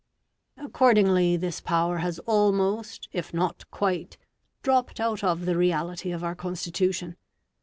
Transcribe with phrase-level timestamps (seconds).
[0.57, 4.17] Accordingly this power has almost, if not quite,
[4.63, 7.17] dropped out of the reality of our Constitution.